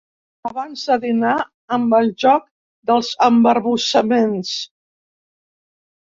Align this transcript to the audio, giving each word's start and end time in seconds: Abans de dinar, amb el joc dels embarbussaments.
Abans 0.49 0.83
de 0.91 0.95
dinar, 1.01 1.33
amb 1.75 1.91
el 1.97 2.07
joc 2.23 2.47
dels 2.91 3.09
embarbussaments. 3.27 4.55